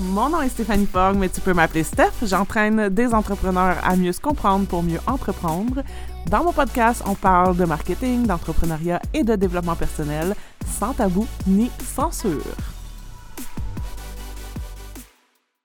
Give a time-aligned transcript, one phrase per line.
[0.00, 2.12] Mon nom est Stéphanie Fogg, mais tu peux m'appeler Steph.
[2.22, 5.82] J'entraîne des entrepreneurs à mieux se comprendre pour mieux entreprendre.
[6.30, 10.34] Dans mon podcast, on parle de marketing, d'entrepreneuriat et de développement personnel,
[10.66, 12.42] sans tabou ni censure.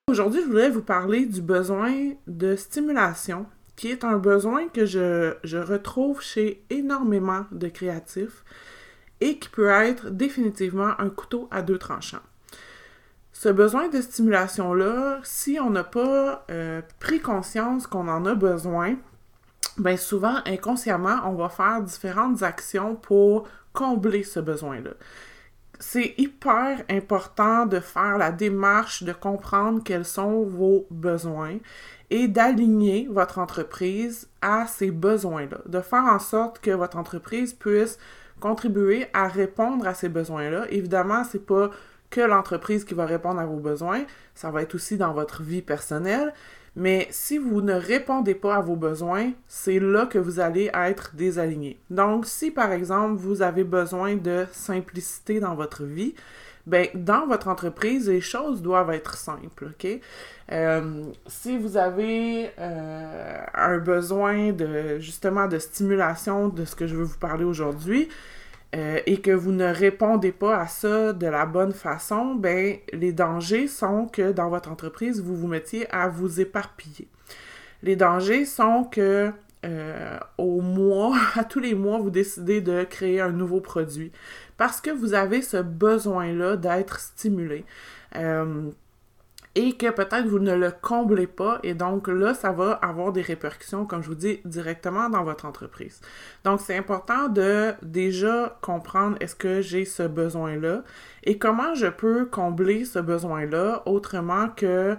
[0.07, 1.91] Aujourd'hui, je voudrais vous parler du besoin
[2.25, 3.45] de stimulation,
[3.75, 8.45] qui est un besoin que je, je retrouve chez énormément de créatifs
[9.19, 12.19] et qui peut être définitivement un couteau à deux tranchants.
[13.33, 18.95] Ce besoin de stimulation-là, si on n'a pas euh, pris conscience qu'on en a besoin,
[19.77, 24.91] bien souvent, inconsciemment, on va faire différentes actions pour combler ce besoin-là.
[25.79, 31.57] C'est hyper important de faire la démarche de comprendre quels sont vos besoins
[32.11, 37.97] et d'aligner votre entreprise à ces besoins-là, de faire en sorte que votre entreprise puisse
[38.39, 40.65] contribuer à répondre à ces besoins-là.
[40.69, 41.71] Évidemment, c'est pas
[42.11, 44.03] que l'entreprise qui va répondre à vos besoins,
[44.35, 46.33] ça va être aussi dans votre vie personnelle.
[46.75, 51.15] Mais si vous ne répondez pas à vos besoins, c'est là que vous allez être
[51.15, 51.79] désaligné.
[51.89, 56.13] Donc, si par exemple vous avez besoin de simplicité dans votre vie,
[56.67, 59.99] ben dans votre entreprise, les choses doivent être simples, ok?
[60.51, 66.95] Euh, si vous avez euh, un besoin de justement de stimulation de ce que je
[66.95, 68.09] veux vous parler aujourd'hui,
[68.73, 73.11] euh, et que vous ne répondez pas à ça de la bonne façon, ben les
[73.11, 77.07] dangers sont que dans votre entreprise, vous vous mettiez à vous éparpiller.
[77.83, 79.31] Les dangers sont que
[79.65, 84.11] euh, au mois, à tous les mois, vous décidez de créer un nouveau produit
[84.57, 87.65] parce que vous avez ce besoin-là d'être stimulé.
[88.15, 88.69] Euh,
[89.55, 93.21] et que peut-être vous ne le comblez pas et donc là, ça va avoir des
[93.21, 95.99] répercussions, comme je vous dis, directement dans votre entreprise.
[96.45, 100.83] Donc, c'est important de déjà comprendre est-ce que j'ai ce besoin-là
[101.23, 104.95] et comment je peux combler ce besoin-là autrement que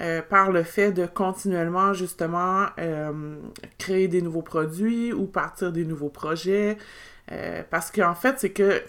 [0.00, 3.36] euh, par le fait de continuellement justement euh,
[3.78, 6.76] créer des nouveaux produits ou partir des nouveaux projets.
[7.32, 8.82] Euh, parce qu'en fait, c'est que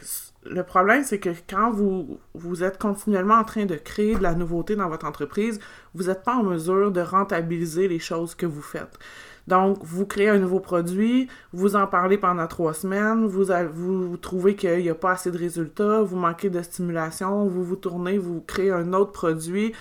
[0.45, 4.35] le problème, c'est que quand vous, vous êtes continuellement en train de créer de la
[4.35, 5.59] nouveauté dans votre entreprise,
[5.93, 8.99] vous n'êtes pas en mesure de rentabiliser les choses que vous faites.
[9.47, 14.55] Donc, vous créez un nouveau produit, vous en parlez pendant trois semaines, vous, vous, trouvez
[14.55, 18.41] qu'il n'y a pas assez de résultats, vous manquez de stimulation, vous vous tournez, vous
[18.41, 19.73] créez un autre produit,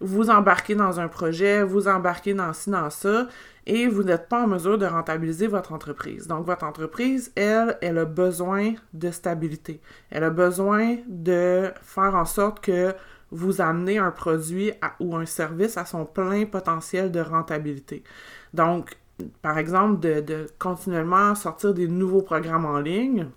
[0.00, 3.28] vous embarquez dans un projet, vous embarquez dans ci, dans ça,
[3.66, 6.26] et vous n'êtes pas en mesure de rentabiliser votre entreprise.
[6.26, 9.80] Donc, votre entreprise, elle, elle a besoin de stabilité.
[10.10, 12.94] Elle a besoin de faire en sorte que
[13.30, 18.04] vous amenez un produit ou un service à son plein potentiel de rentabilité.
[18.52, 18.96] Donc,
[19.42, 23.28] par exemple, de, de, continuellement sortir des nouveaux programmes en ligne.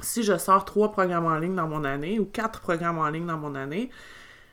[0.00, 3.26] Si je sors trois programmes en ligne dans mon année ou quatre programmes en ligne
[3.26, 3.90] dans mon année,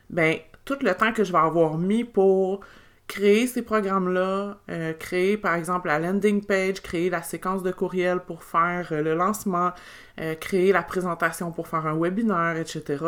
[0.08, 2.60] ben tout le temps que je vais avoir mis pour
[3.08, 8.20] créer ces programmes-là, euh, créer par exemple la landing page, créer la séquence de courriel
[8.20, 9.72] pour faire euh, le lancement,
[10.20, 13.04] euh, créer la présentation pour faire un webinaire, etc.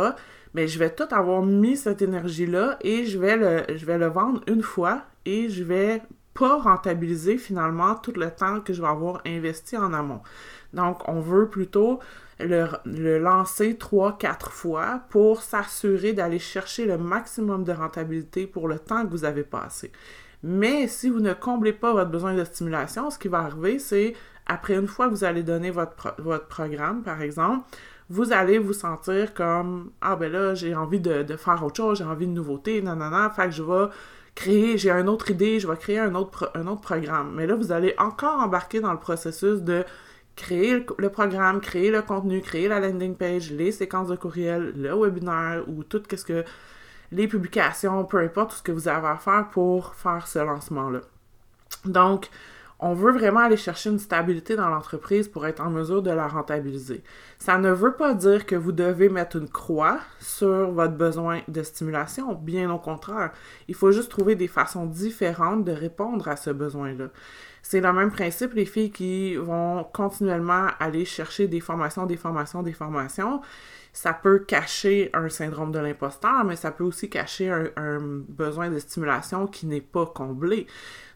[0.53, 4.09] Mais je vais tout avoir mis cette énergie-là et je vais le, je vais le
[4.09, 6.03] vendre une fois et je vais
[6.35, 10.21] pas rentabiliser finalement tout le temps que je vais avoir investi en amont.
[10.73, 12.01] Donc, on veut plutôt
[12.41, 18.79] le, lancer trois, quatre fois pour s'assurer d'aller chercher le maximum de rentabilité pour le
[18.79, 19.93] temps que vous avez passé.
[20.43, 24.15] Mais si vous ne comblez pas votre besoin de stimulation, ce qui va arriver, c'est
[24.47, 26.17] après une fois que vous allez donner votre,
[26.49, 27.65] programme, par exemple,
[28.11, 32.05] vous allez vous sentir comme Ah ben là, j'ai envie de, faire autre chose, j'ai
[32.05, 33.87] envie de nouveauté, nanana, fait que je vais
[34.35, 37.35] créer, j'ai une autre idée, je vais créer un autre, un autre programme.
[37.35, 39.85] Mais là, vous allez encore embarquer dans le processus de
[40.37, 44.95] créer le, programme, créer le contenu, créer la landing page, les séquences de courriel, le
[44.95, 46.45] webinaire ou tout ce que
[47.13, 51.01] les publications, peu importe tout ce que vous avez à faire pour faire ce lancement-là.
[51.85, 52.29] Donc,
[52.81, 56.27] on veut vraiment aller chercher une stabilité dans l'entreprise pour être en mesure de la
[56.27, 57.03] rentabiliser.
[57.39, 61.63] Ça ne veut pas dire que vous devez mettre une croix sur votre besoin de
[61.63, 63.33] stimulation, bien au contraire.
[63.69, 67.07] Il faut juste trouver des façons différentes de répondre à ce besoin-là.
[67.67, 72.63] C'est le même principe, les filles qui vont continuellement aller chercher des formations, des formations,
[72.63, 73.41] des formations.
[73.95, 78.79] Ça peut cacher un syndrome de l'imposteur, mais ça peut aussi cacher un, besoin de
[78.79, 80.67] stimulation qui n'est pas comblé.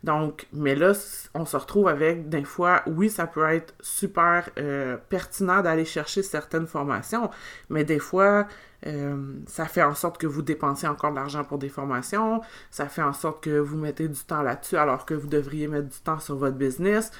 [0.05, 0.93] Donc, mais là,
[1.35, 6.23] on se retrouve avec des fois, oui, ça peut être super euh, pertinent d'aller chercher
[6.23, 7.29] certaines formations,
[7.69, 8.47] mais des fois,
[8.87, 12.41] euh, ça fait en sorte que vous dépensez encore de l'argent pour des formations,
[12.71, 15.89] ça fait en sorte que vous mettez du temps là-dessus alors que vous devriez mettre
[15.89, 17.11] du temps sur votre business.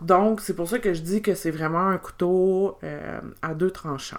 [0.00, 3.70] Donc, c'est pour ça que je dis que c'est vraiment un couteau euh, à deux
[3.70, 4.16] tranchants.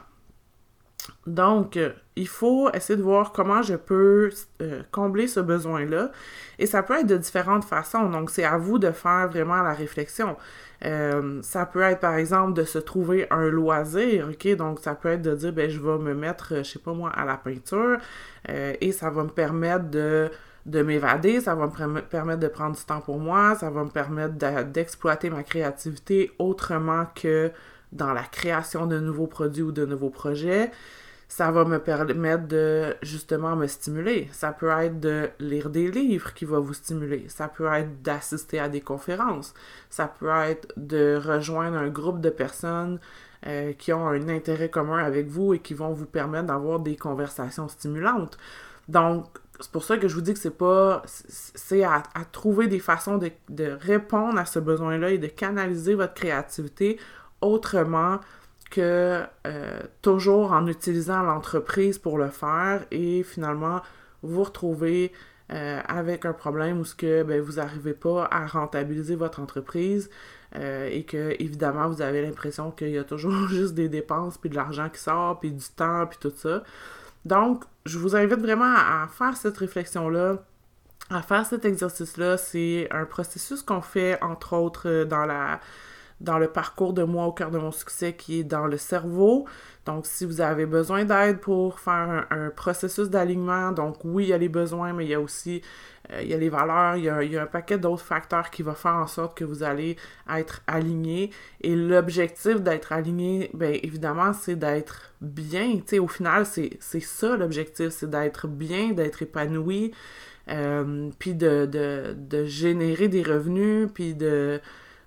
[1.28, 4.30] Donc, euh, il faut essayer de voir comment je peux
[4.62, 6.12] euh, combler ce besoin-là.
[6.60, 8.10] Et ça peut être de différentes façons.
[8.10, 10.36] Donc, c'est à vous de faire vraiment la réflexion.
[10.86, 14.56] Euh, ça peut être, par exemple, de se trouver un loisir, OK?
[14.56, 17.10] Donc, ça peut être de dire, ben, je vais me mettre, je sais pas moi,
[17.12, 17.98] à la peinture
[18.48, 20.30] et ça va me permettre de
[20.66, 23.90] de m'évader, ça va me permettre de prendre du temps pour moi, ça va me
[23.90, 27.52] permettre d'exploiter ma créativité autrement que
[27.92, 30.72] dans la création de nouveaux produits ou de nouveaux projets,
[31.32, 34.28] ça va me permettre de justement me stimuler.
[34.34, 37.26] Ça peut être de lire des livres qui vont vous stimuler.
[37.30, 39.54] Ça peut être d'assister à des conférences.
[39.90, 43.00] Ça peut être de rejoindre un groupe de personnes
[43.48, 46.98] euh, qui ont un intérêt commun avec vous et qui vont vous permettre d'avoir des
[46.98, 48.38] conversations stimulantes.
[48.90, 49.26] Donc,
[49.62, 51.02] c'est pour ça que je vous dis que c'est pas.
[51.06, 52.04] C'est à,
[52.34, 57.00] trouver des façons de répondre à ce besoin-là et de canaliser votre créativité
[57.42, 58.20] autrement
[58.70, 63.82] que euh, toujours en utilisant l'entreprise pour le faire et finalement
[64.24, 65.12] vous retrouvez
[65.52, 70.10] euh, avec un problème où ce que ben, vous n'arrivez pas à rentabiliser votre entreprise
[70.56, 74.50] euh, et que évidemment vous avez l'impression qu'il y a toujours juste des dépenses puis
[74.50, 76.64] de l'argent qui sort puis du temps puis tout ça.
[77.26, 80.38] Donc, je vous invite vraiment à faire cette réflexion-là,
[81.12, 82.38] à faire cet exercice-là.
[82.38, 85.60] C'est un processus qu'on fait entre autres dans la
[86.22, 89.46] dans le parcours de moi au cœur de mon succès qui est dans le cerveau.
[89.86, 94.34] Donc, si vous avez besoin d'aide pour faire un, processus d'alignement, donc oui, il y
[94.34, 95.62] a les besoins, mais il y a aussi
[96.12, 98.04] euh, il y a les valeurs, il y a, il y a un paquet d'autres
[98.04, 99.98] facteurs qui vont faire en sorte que vous allez
[100.30, 101.32] être aligné.
[101.62, 105.78] Et l'objectif d'être aligné, bien évidemment, c'est d'être bien.
[105.78, 109.92] Tu sais, au final, c'est ça l'objectif, c'est d'être bien, d'être épanoui,
[110.50, 114.60] euh, puis de, de, de générer des revenus, puis de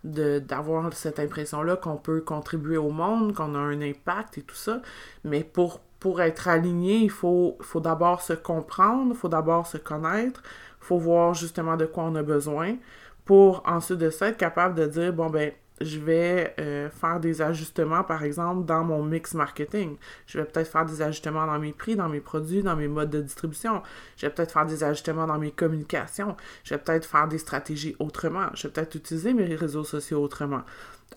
[0.04, 4.80] d'avoir cette impression-là qu'on peut contribuer au monde, qu'on a un impact et tout ça.
[5.24, 10.42] Mais pour, pour être aligné, il faut, faut d'abord se comprendre, faut d'abord se connaître,
[10.80, 12.76] faut voir justement de quoi on a besoin
[13.24, 17.42] pour ensuite de ça être capable de dire, bon ben, je vais euh, faire des
[17.42, 19.96] ajustements, par exemple, dans mon mix marketing.
[20.26, 23.10] Je vais peut-être faire des ajustements dans mes prix, dans mes produits, dans mes modes
[23.10, 23.82] de distribution.
[24.16, 26.36] Je vais peut-être faire des ajustements dans mes communications.
[26.62, 28.46] Je vais peut-être faire des stratégies autrement.
[28.54, 30.62] Je vais peut-être utiliser mes réseaux sociaux autrement.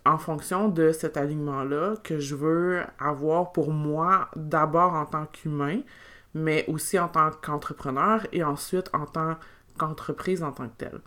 [0.06, 5.81] En fonction de cet alignement-là que je veux avoir pour moi, d'abord en tant qu'humain,
[6.33, 9.36] mais aussi en tant qu'entrepreneur et ensuite en tant
[9.77, 11.00] qu'entreprise en tant que telle.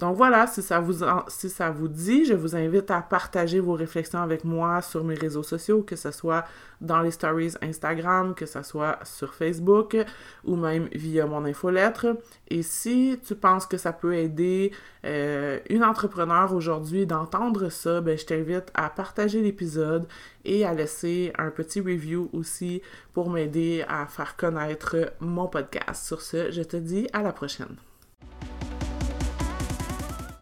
[0.00, 3.74] Donc voilà, si ça, vous, si ça vous dit, je vous invite à partager vos
[3.74, 6.46] réflexions avec moi sur mes réseaux sociaux, que ce soit
[6.80, 9.98] dans les stories Instagram, que ce soit sur Facebook
[10.42, 12.16] ou même via mon infolettre.
[12.48, 14.72] Et si tu penses que ça peut aider
[15.04, 20.08] euh, une entrepreneur aujourd'hui d'entendre ça, ben, je t'invite à partager l'épisode
[20.46, 22.80] et à laisser un petit review aussi
[23.12, 26.06] pour m'aider à faire connaître mon podcast.
[26.06, 27.76] Sur ce, je te dis à la prochaine.